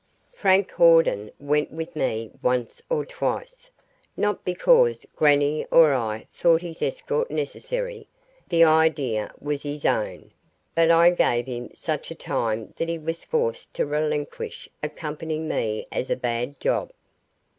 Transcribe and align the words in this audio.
Frank 0.33 0.71
Hawden 0.71 1.29
went 1.39 1.71
with 1.71 1.95
me 1.95 2.31
once 2.41 2.81
or 2.89 3.05
twice 3.05 3.69
not 4.17 4.43
because 4.43 5.05
grannie 5.15 5.63
or 5.65 5.93
I 5.93 6.25
thought 6.33 6.63
his 6.63 6.81
escort 6.81 7.29
necessary. 7.29 8.07
The 8.49 8.63
idea 8.63 9.31
was 9.39 9.61
his 9.61 9.85
own; 9.85 10.31
but 10.73 10.89
I 10.89 11.11
gave 11.11 11.45
him 11.45 11.69
such 11.75 12.09
a 12.09 12.15
time 12.15 12.73
that 12.77 12.89
he 12.89 12.97
was 12.97 13.23
forced 13.23 13.75
to 13.75 13.85
relinquish 13.85 14.67
accompanying 14.81 15.47
me 15.47 15.85
as 15.91 16.09
a 16.09 16.15
bad 16.15 16.59
job. 16.59 16.91